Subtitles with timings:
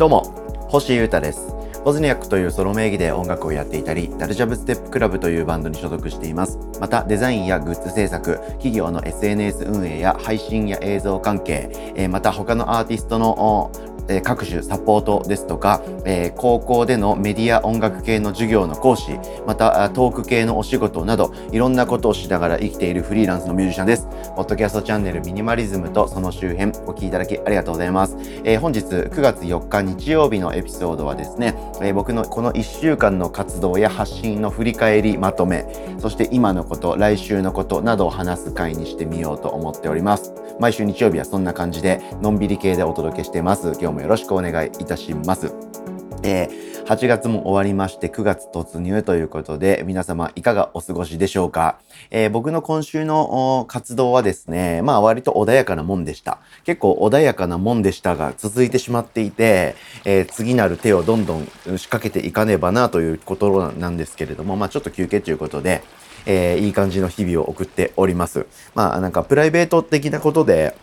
[0.00, 0.22] どうも
[0.70, 6.58] 星優太ですボズニャックというソロ名義で音楽をやっていたり、ダルジャブステップクラブというバンドに所属しています。
[6.78, 13.70] また、デザインやグッズ制作、企業の SNS 運営や配信や映像関係、えまた他のアーティストの
[14.10, 19.12] え各種サポートですとか、え高校でのメディア音楽系の授業の講師、
[19.46, 24.08] またトーク系のお仕事など、いろんなことをしながら生きているフリーランスのミュージシャンです。
[24.36, 28.16] ポッドキャストチャンネルミニマリズムとその周辺お聴きいただきありがとうございます。
[28.44, 35.66] え、本日9月4日日曜日のエピソードはですね、え、僕のこの1週間の活動や発信の振り返りまとめ、
[35.98, 40.32] そして今のこと、来週のことなどを話す回にしてみようと思っております。
[40.58, 43.72] 毎週日曜日はそんな感じで、のんびり系でお届けしてます。
[43.80, 45.52] 今日もよろしくお願いいたします。
[46.22, 51.78] えー、8月も終わりまして9月突入ということで皆様いかがお過ごしでしょうか、
[52.10, 56.38] えー、僕の今週の活動はですね、まあ割と穏やかなもんでした。
[56.64, 61.46] 結構穏やかなもんでしたが続いてしまっていて、えー、次なる手をどんどん
[61.76, 65.82] 仕掛けていかねばなということなんですけれども、まあちょっと休憩ということで、
[66.26, 68.46] えいい感じの日々を送っております。
[68.74, 70.74] まあなんかプライベート的なことで、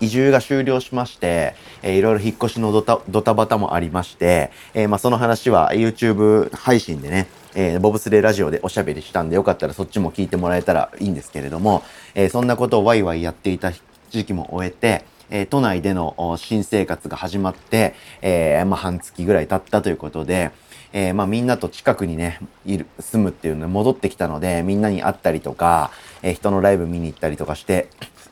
[0.00, 11.82] 移住が終了しまして、えー、いろいろ引っ越しのドタドタバタもありまして、えー、まあ、その話は YouTube 配信でね、えー、ボブスレーラジオでおしゃべりしたんでよかったらそっちも聞いてもらえたらいいんですけれども、
[12.14, 13.72] えー、そんなことをワイワイやっていた
[14.10, 20.50] 時期も終えて、えー、都内での新生活が始まって、えー、まあ、半月ぐらい経ったということで、
[20.92, 25.90] えー、まあ、みんなと近くにね、いる、住むっていうので戻ってきたので、みんなに会ったりとか、
[26.22, 27.88] え人のライブ見に行ったりとかして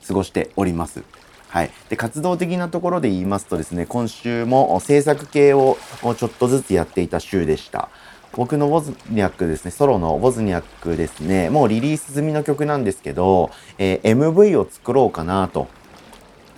[0.07, 1.03] 過ごしております。
[1.49, 1.71] はい。
[1.89, 5.77] で、活動的なところで言いますとですね、今週も制作系を
[6.17, 7.89] ちょっとずつやっていた週でした。
[8.33, 15.67] 僕のウォズニャックですね、ソロのウォズニャックですね、もうリリース済みの曲なんですけど、えー、MV を作ろうかなと。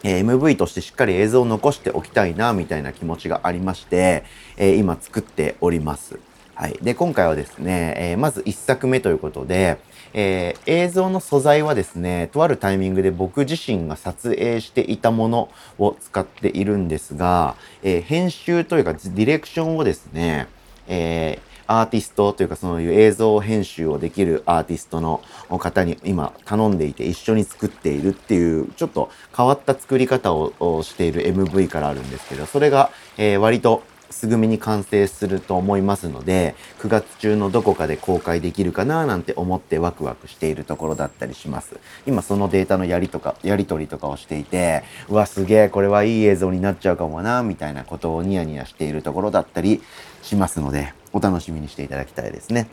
[0.04, 4.24] え、MV としてしっかり映像を残しておきたいな、みたいな気持ちがありまして、
[4.58, 6.20] え、今作っております。
[6.56, 6.78] はい。
[6.82, 9.78] で、今回はですね、え、まず1作目ということで、
[10.14, 20.48] えー、映像の素材はですね、とあるタイミングで僕自身が撮影していたものを使っているんですが、えー、編集というかディレクションをですね、
[20.88, 25.22] えーアーティストというかそういう映像編集をできるアーティストの
[25.60, 32.90] 方に今頼んでいて一緒に作っているっていうちょっと変わった作り方をしている MV からあるんですけどそれが、
[33.20, 41.80] えー、割とすぐみに完成すると思いますので、9月中のどこかで公開できるかななんて思ってワクワクしているところだったりします。
[42.06, 49.82] 今そのデータのやりとか、やり取りとかをしていて、うわ、すげえ、これはいい映像になっちゃうかもな、みたいなことをニヤニヤしているところだったり
[50.22, 52.68] しますので、お楽しみにしていただきたいですね。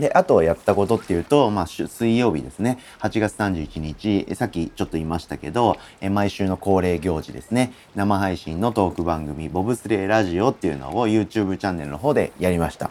[0.00, 2.78] で、あとやったことっていうと、まあ、水曜日ですね。
[3.00, 7.72] 8月31日、さっきちょっと言いましたけど、え毎週の恒例行事ですね。
[7.94, 12.90] 生配信のトーク番組、ボブスレーラジオっていうのを YouTube チャンネルの方でやりました。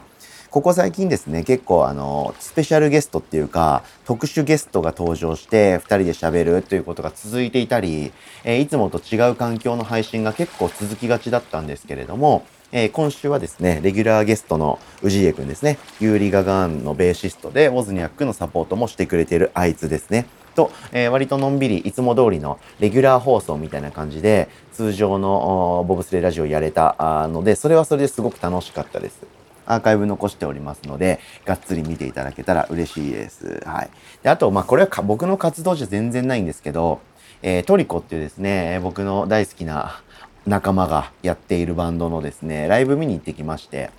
[0.50, 20.26] ここ最近ですね、結構あの、スペシャルゲストっていうか、特殊ゲストが登場して、二人で喋るということが続いていたり、え、いつもと違う環境の配信が結構続きがちだったんですけれども、えー、今週はですね、レギュラーゲストの氏家くんですね、ユーリ・ガガーンのベーシストで、ウォズニャックのサポートもしてくれているあいつですね。
[20.54, 29.20] と、えー、割とのんびり、いつも通りのレギュラー放送みたいな感じで、通常のボブスレラジオやれたので、それはそれですごく楽しかったです。
[29.66, 33.62] アーカイブ残しておりますので、がっつり見ていただけたら嬉しいです。
[33.66, 33.90] はい。
[34.22, 37.00] で、あと、まあ、これは僕の活動じゃ全然ないんですけど、
[37.42, 40.02] えー、トリコっていうですね、僕の大好きな
[40.46, 43.90] 仲間がやっているバンドのですね、ライブ見に行ってきまして、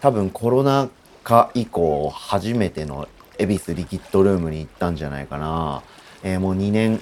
[0.00, 0.88] 多分コロナ
[1.24, 5.82] 禍以降初めての恵比寿リキッドルームに行ったんじゃないかな。
[6.22, 7.00] えー、もう2年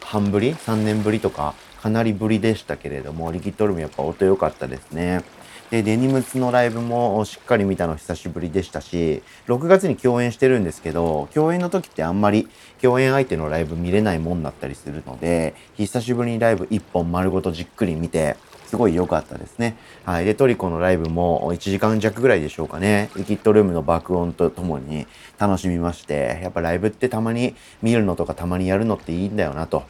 [0.00, 5.22] 半ぶり ?3 年ぶりとかかなりぶりでしたけれども、リキッドルームやっぱ音良かったですね。
[5.70, 12.48] で、デニムツのライブもしっかり見たの久しぶりでしたし、6月に共演してるんですけど、共演の時ってあんまり
[12.80, 19.76] 共演相手のライブ見れないもんだったりするので、久しぶりにライブ1本丸ごとじっくり見て、すごい良かったですね。
[20.04, 20.24] はい。
[20.24, 23.10] で、トリコのライブも1時間弱ぐらいでしょうかね。
[23.16, 25.06] リキッドルームの爆音とともに
[25.38, 29.82] 楽しみまして、やっぱライブってたまに見るのとかたまにやるのっていいんだよなと。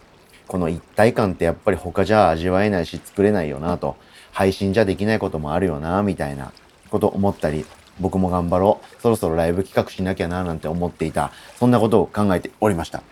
[0.46, 3.96] この一体感ってやっぱり他じゃ味わえないし作れないよなと。
[4.36, 6.52] 配信じゃできないこともあるよな、みたいな
[6.90, 7.64] こと思ったり、
[8.00, 9.00] 僕も頑張ろう。
[9.00, 11.32] そろそろライブ企画しなきゃな、なんて思っていた。
[11.58, 13.02] そんなことを考えておりました。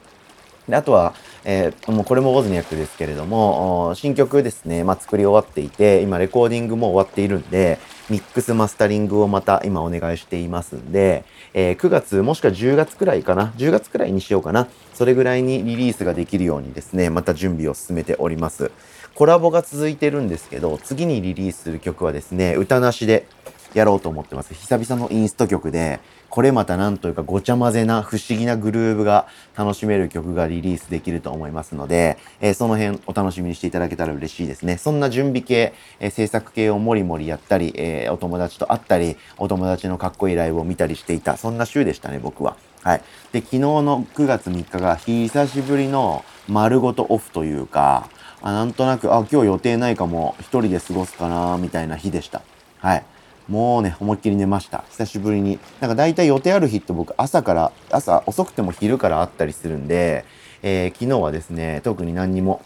[0.69, 7.79] であとは、えー、もうこれもウォズニャックですけれども、新曲ですね、まあ、作り終わっていて、今レコーディングも終わっているんで、
[8.11, 11.25] ミックスマスタリングをまた今お願いしていますんで、
[11.55, 18.71] えー、9月もしくは10月くらいかな、10月くらいにしようかな、それぐらいにリリースができるようにですね、また準備を進めております。
[19.15, 23.27] コラボが続いてるんですけど、次にリリースする曲はですね、歌なしで
[23.73, 24.55] やろうと思ってます。
[24.55, 26.01] 久々のインスト曲で、
[26.31, 34.79] これまたなんというかごちゃ混ぜな不思議なグルーブが楽しめる曲がリリースできると思いますので、えー、その辺お楽しみにしていただけたら嬉しいですね。
[34.79, 42.57] そんな準備系、えー、制作系をもりもりやったり、えー、お友達と会ったり、お友達のかっこいいライブを見たりしていた、そんな週でしたね、僕は。
[42.83, 43.03] はい。
[43.33, 48.11] で、昨日の9月3日が久しぶりの丸ごとオフというか、
[48.47, 52.43] あなんとなく、あ、今日予定ないかも、一人で過ごすかな、みたいな日でした。
[52.77, 53.05] はい。
[53.49, 54.85] もうね、思いっきり寝ました。
[54.91, 55.59] 久しぶりに。
[55.81, 60.27] なんか大体予定ある日って僕朝から、朝遅くても昼からあったりするんで、
[60.63, 62.61] えー、昨日はですね、特に何にも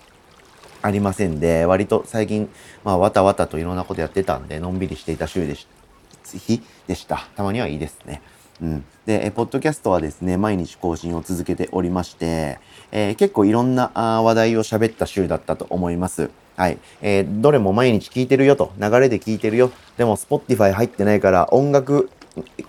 [0.82, 2.50] ありませんで、割と最近、
[2.82, 5.68] まあ、わたわたといろんなことやってたんで、のんびりしていた週でし、
[6.24, 7.28] 日でした。
[7.36, 8.20] たまにはいいですね。
[8.60, 8.84] うん。
[9.06, 12.58] で、えポッドキャストはですね、毎日更新を続けておりまして、
[12.90, 16.30] えー、結構いろんな話題を喋った週だったと思います。
[16.56, 16.78] はい。
[17.00, 19.70] えー、どれも毎日聞いてるよと、流れで聞いてるよ。
[19.96, 22.10] でも、Spotify 入ってないから音楽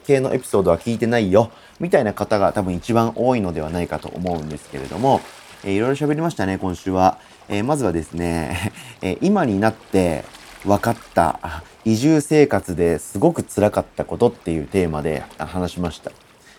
[0.05, 1.51] 系のエピソードは聞いてないよ。
[1.79, 5.21] みたいな方が多分一番多いのではないかと思うんですけれども、
[5.63, 7.17] えー、いろいろ喋りましたね、今週は。
[7.47, 8.71] えー、まずはですね、
[9.01, 10.23] えー、今になって
[10.63, 16.11] 分かった移住生活ですごく辛かったことっていうテーマで話しました。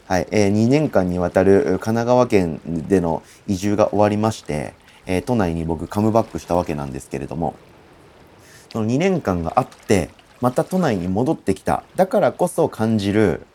[0.08, 0.26] はい。
[0.32, 4.74] えー、2年間にわたる神奈川県での移住が終わりまして、
[5.06, 7.54] えー、都内に僕カムバックしたわけなんですけれども、
[8.72, 10.10] その2年間があって、
[10.40, 11.84] また都内に戻ってきた。
[11.94, 13.46] だからこそ感じる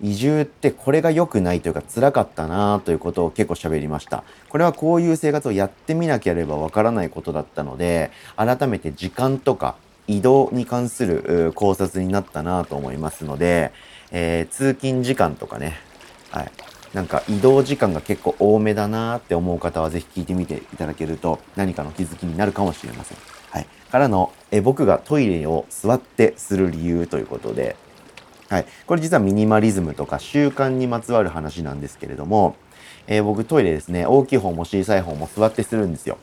[0.00, 4.22] 移住ってこれが良くないというか辛かったなということを結構喋りました。
[4.48, 9.74] これはこういう生活をやってみなければわからないことだったので、改めて時間とか
[10.06, 13.72] 移動に関する考察になったなと思いますので、
[14.10, 15.76] えー、通勤時間とかね、
[16.30, 16.50] はい。
[16.94, 23.18] なんか移動時間が結構多めだなって思う方はぜひ聞いてみていただけると何かの気づきになるかもしれません。
[23.50, 23.66] はい。
[23.90, 27.76] からの、え僕がトイレを座ってする理由ということで、
[28.48, 28.66] はい。
[28.86, 32.56] これ実はミニマリズムとか習慣にまつわる話なんですけれども、
[33.08, 36.18] えー、僕トイレですね、大きい方も小さい方も座ってするんですよ。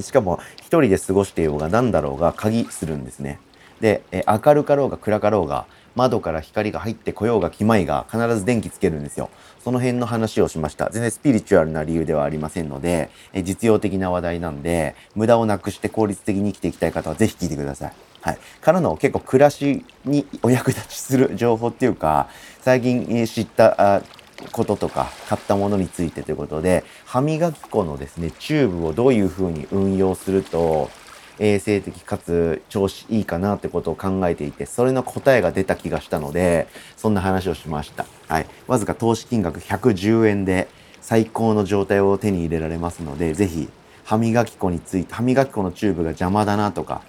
[0.00, 3.38] しかも一人で過ごしていようが何だろうが鍵するんですね。
[3.80, 9.28] で、え明るかろうが暗かろうが窓から光が入ってこようが来まいが必ず電気つけるんですよ。
[9.62, 10.88] その辺の話をしました。
[10.90, 17.92] 全然スピリチュアルな理由ではありませんので、え実用的な話題なんで、無駄をなくして効率的に生きていきたい方はぜひ聞いてください。
[18.22, 18.38] はい。
[18.60, 22.28] からの結構暮らしにお役立ちする情報っていうか、
[22.60, 24.02] 最近知った
[24.50, 30.90] こととか買ったものについてということで、歯磨き粉のですね、チューブをどういうふうに運用すると、
[31.38, 38.06] 衛生的かつ調子いいかなってことを考えていて、それの答えが出た気がしたので、そんな話をしました。
[38.28, 38.46] はい。
[38.66, 40.68] わずか投資金額110円で
[41.00, 43.68] 最高の状態を手に入れられますので、ぜひ
[44.04, 47.02] 歯磨き粉について、歯磨き粉のチューブが邪魔だなとか、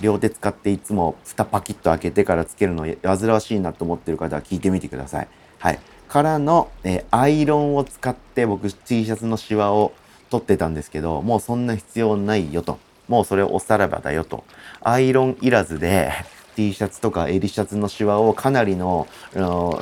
[0.00, 5.28] 両手使っていつも蓋パキッと開けてからつけるの煩わしいなと思ってる方は聞いてみてください。
[5.58, 5.78] はい。
[6.10, 9.92] からの、え、アイロンを使って僕 T シャツのシワを
[10.28, 12.80] 取ってたんですけど、もうそんな必要ないよと。
[13.06, 14.42] もうそれおさらばだよと。
[14.82, 16.10] アイロンいらずで
[16.56, 19.06] T シャツとか襟シャツのシワをかなりの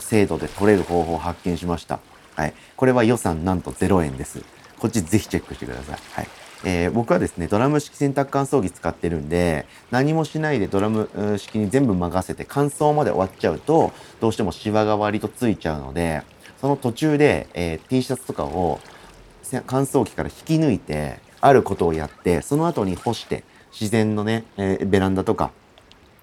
[0.01, 1.99] 精度で取れる方法を発見しました。
[2.37, 2.55] はい。
[2.77, 4.43] これは予算なんと0円です。
[4.79, 5.99] こっちぜひチェックしてください。
[6.13, 6.29] はい。
[6.65, 11.09] えー、僕はですね、ドラム式洗濯乾燥機使ってるんで、何もしないでドラム
[11.39, 16.23] 式に全部任せて乾燥まで終わっちゃうと、どうしてもシワが割とついちゃうので、
[16.61, 18.81] その途中で、えー、T シャツとかを
[19.67, 25.53] 乾燥機から引き抜いて、あることをやって、その後に干して、自然のね、えー、ベランダとか、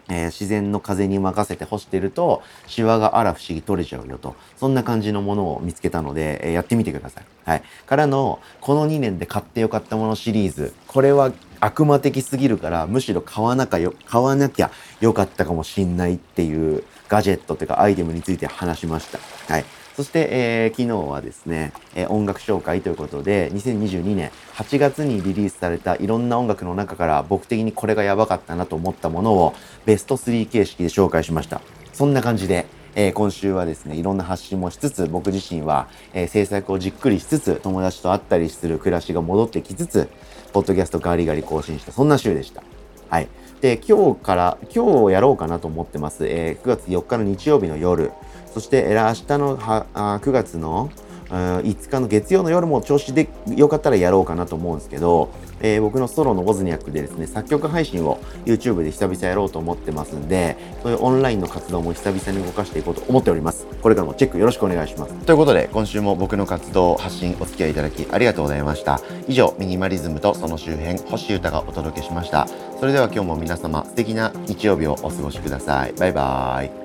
[0.07, 4.35] えー、自然の風に任せて干してると、シワがあら不思議取れちゃうよと。
[4.57, 7.25] そんな感じのものを見つけたので、えー、やってみてください。
[7.45, 7.63] はい。
[7.85, 10.73] からの、この2年で買ってよかったものシリーズ。
[10.87, 19.19] これは悪魔的すぎるから、むしろ買わなかよ、買わなきゃよかったかもしんないっていうガジェットというかアイテムについて話しました。
[19.53, 19.65] はい。
[19.95, 29.53] そして、えー、昨日はですね、えー、音楽紹介ということで、2022年8月にリリースされたいろんな音楽の中から僕的にこれがやばかったなと思ったものを
[29.85, 31.61] ベスト3形式で紹介しました。
[31.93, 40.09] そんな感じで、えー、今週はですね、いろんな発信もしつつ、僕自身は、え、制作をじっくりしつつ、友達と会ったりする暮らしが戻ってきつつ、
[40.51, 42.63] ポッドキャストガリガリ更新した、そんな週でした。
[43.09, 43.29] はい。
[43.61, 46.27] で、今日から、今日やろうかなと思ってます。
[46.27, 48.11] えー、9月4日の日曜日の夜、
[48.53, 50.89] そして、えー、明日のはあ9月の
[51.29, 63.65] 5日の月曜の夜も調子でよかったらやろうかなと思うんですけど、えー、僕のソロのウォズニャックでですね、作曲配信を YouTube で久々やろうと思ってますんで、そういうオンラインの活動も久々に動かしていこうと思っております。
[63.81, 65.13] これからもチェックよろしくお願いします。
[65.25, 69.01] ということで、今週も僕の活動、発信お付き合いいただきありがとうございました。
[69.27, 72.47] 以上、ミニマリズムとその周辺、星歌がお届けしました。
[72.79, 75.93] それでは今日も皆様、素敵な日曜日をお過ごしください。
[75.93, 76.84] バイバーイ。